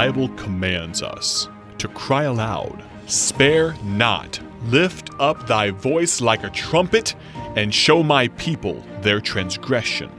[0.00, 1.46] Bible commands us
[1.76, 7.14] to cry aloud, Spare not, lift up thy voice like a trumpet,
[7.54, 10.10] and show my people their transgression.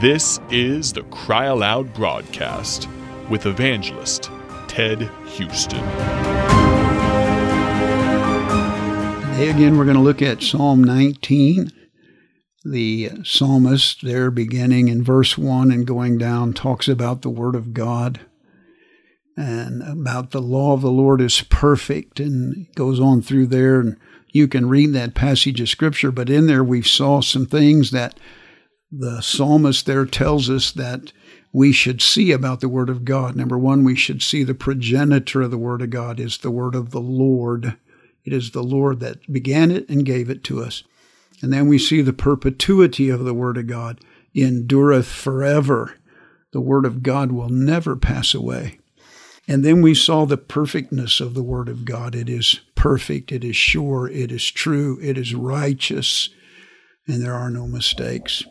[0.00, 2.88] This is the Cry Aloud broadcast
[3.30, 4.32] with evangelist
[4.66, 5.78] Ted Houston.
[9.30, 11.70] Today, again, we're going to look at Psalm 19.
[12.64, 17.72] The psalmist, there beginning in verse 1 and going down, talks about the Word of
[17.72, 18.18] God
[19.36, 23.80] and about the law of the Lord is perfect and goes on through there.
[23.80, 23.96] And
[24.28, 28.18] you can read that passage of Scripture, but in there we saw some things that
[28.90, 31.12] the psalmist there tells us that
[31.52, 33.36] we should see about the Word of God.
[33.36, 36.74] Number one, we should see the progenitor of the Word of God is the Word
[36.74, 37.76] of the Lord.
[38.24, 40.82] It is the Lord that began it and gave it to us.
[41.42, 44.00] And then we see the perpetuity of the Word of God
[44.34, 45.96] endureth forever.
[46.52, 48.78] The Word of God will never pass away.
[49.46, 52.14] And then we saw the perfectness of the Word of God.
[52.14, 56.30] It is perfect, it is sure, it is true, it is righteous,
[57.06, 58.42] and there are no mistakes.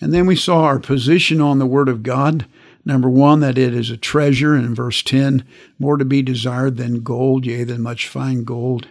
[0.00, 2.46] And then we saw our position on the Word of God.
[2.84, 5.44] Number one, that it is a treasure in verse 10,
[5.78, 8.88] more to be desired than gold, yea, than much fine gold.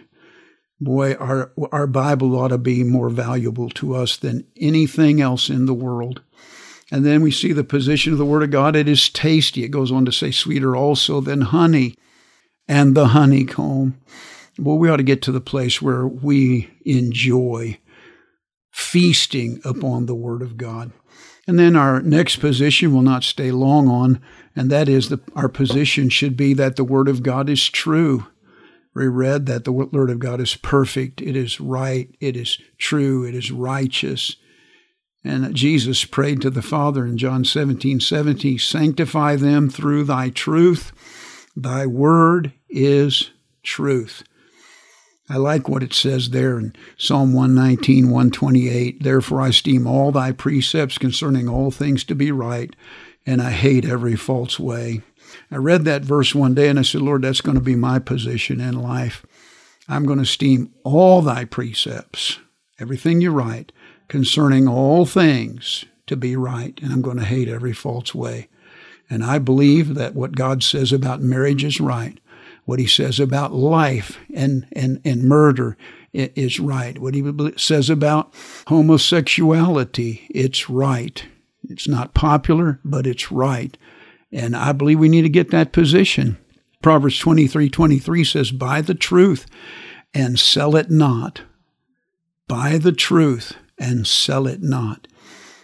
[0.80, 5.64] Boy, our, our Bible ought to be more valuable to us than anything else in
[5.64, 6.20] the world.
[6.92, 8.76] And then we see the position of the Word of God.
[8.76, 9.64] It is tasty.
[9.64, 11.96] It goes on to say, sweeter also than honey
[12.68, 13.98] and the honeycomb.
[14.58, 17.78] Well, we ought to get to the place where we enjoy
[18.70, 20.92] feasting upon the Word of God.
[21.46, 24.20] And then our next position will not stay long on,
[24.54, 28.26] and that is that our position should be that the Word of God is true.
[28.94, 33.24] We read that the Word of God is perfect, it is right, it is true,
[33.24, 34.36] it is righteous.
[35.26, 40.92] And Jesus prayed to the Father in John 17 70, Sanctify them through thy truth.
[41.56, 43.30] Thy word is
[43.64, 44.22] truth.
[45.28, 49.02] I like what it says there in Psalm 119, 128.
[49.02, 52.76] Therefore I esteem all thy precepts concerning all things to be right,
[53.26, 55.02] and I hate every false way.
[55.50, 57.98] I read that verse one day and I said, Lord, that's going to be my
[57.98, 59.26] position in life.
[59.88, 62.38] I'm going to esteem all thy precepts,
[62.78, 63.72] everything you write,
[64.08, 68.48] concerning all things to be right, and I'm going to hate every false way.
[69.08, 72.18] And I believe that what God says about marriage is right
[72.66, 75.78] what he says about life and, and, and murder
[76.12, 76.98] is right.
[76.98, 77.24] What he
[77.56, 78.34] says about
[78.66, 81.24] homosexuality, it's right.
[81.68, 83.78] It's not popular, but it's right.
[84.32, 86.36] And I believe we need to get that position.
[86.82, 89.46] Proverbs 23 23 says, Buy the truth
[90.12, 91.42] and sell it not.
[92.48, 95.06] Buy the truth and sell it not.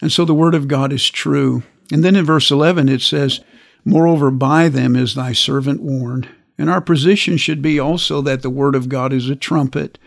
[0.00, 1.62] And so the word of God is true.
[1.90, 3.40] And then in verse 11 it says,
[3.84, 6.28] Moreover, by them is thy servant warned.
[6.58, 9.98] And our position should be also that the Word of God is a trumpet.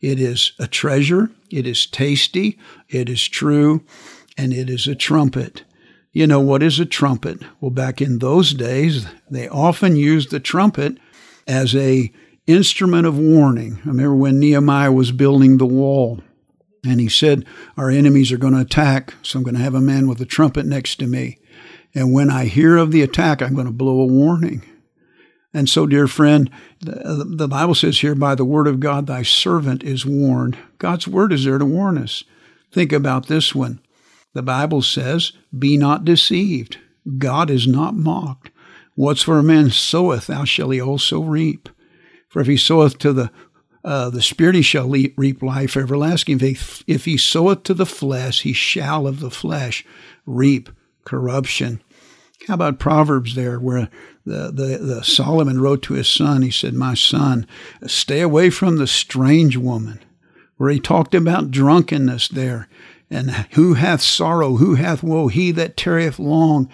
[0.00, 2.58] It is a treasure, it is tasty,
[2.88, 3.82] it is true,
[4.36, 5.64] and it is a trumpet.
[6.12, 7.42] You know, what is a trumpet?
[7.60, 10.98] Well, back in those days, they often used the trumpet
[11.46, 12.12] as a
[12.46, 13.80] instrument of warning.
[13.84, 16.20] I remember when Nehemiah was building the wall,
[16.86, 17.44] and he said,
[17.76, 20.26] Our enemies are going to attack, so I'm going to have a man with a
[20.26, 21.38] trumpet next to me.
[21.94, 24.62] And when I hear of the attack, I'm going to blow a warning.
[25.54, 29.82] And so, dear friend, the, Bible says here, by the word of God, thy servant
[29.82, 30.58] is warned.
[30.76, 32.24] God's word is there to warn us.
[32.70, 33.80] Think about this one.
[34.34, 36.76] The Bible says, Be not deceived.
[37.16, 38.50] God is not mocked.
[38.96, 41.70] Whatsoever a man soweth, thou shalt he also reap.
[42.28, 43.30] For if he soweth to the
[43.86, 46.40] uh, the spirit, he shall reap life everlasting.
[46.40, 49.84] If, if he soweth to the flesh, he shall of the flesh
[50.26, 50.68] reap
[51.04, 51.80] corruption.
[52.48, 53.88] How about Proverbs there, where
[54.24, 57.46] the, the, the Solomon wrote to his son, he said, My son,
[57.86, 60.00] stay away from the strange woman,
[60.56, 62.68] where he talked about drunkenness there.
[63.08, 65.28] And who hath sorrow, who hath woe?
[65.28, 66.68] He that tarrieth long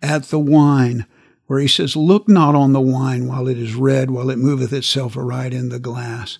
[0.00, 1.04] at the wine,
[1.46, 4.72] where he says, Look not on the wine while it is red, while it moveth
[4.72, 6.38] itself aright in the glass.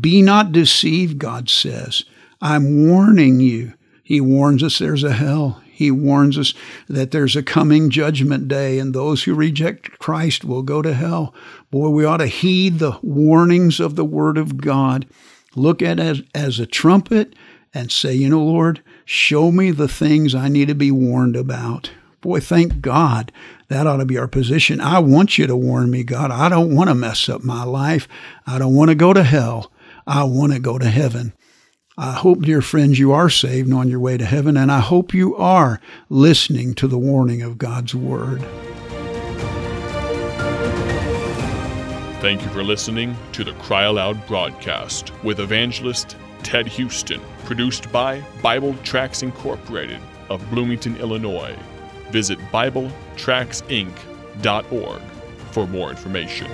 [0.00, 2.04] Be not deceived, God says.
[2.40, 3.74] I'm warning you.
[4.02, 5.62] He warns us there's a hell.
[5.72, 6.54] He warns us
[6.88, 11.34] that there's a coming judgment day, and those who reject Christ will go to hell.
[11.70, 15.06] Boy, we ought to heed the warnings of the Word of God.
[15.56, 17.34] Look at it as, a trumpet
[17.74, 21.90] and say, you know, Lord, show me the things I need to be warned about.
[22.22, 23.32] Boy, thank God.
[23.68, 24.80] That ought to be our position.
[24.80, 26.30] I want you to warn me, God.
[26.30, 28.06] I don't want to mess up my life.
[28.46, 29.72] I don't want to go to hell.
[30.06, 31.32] I want to go to heaven.
[31.98, 34.78] I hope, dear friends, you are saved and on your way to heaven, and I
[34.78, 38.40] hope you are listening to the warning of God's Word.
[42.20, 48.22] Thank you for listening to the Cry Aloud broadcast with evangelist Ted Houston, produced by
[48.42, 51.56] Bible Tracts Incorporated of Bloomington, Illinois.
[52.12, 55.02] Visit BibleTractsinc.org
[55.50, 56.46] for more information.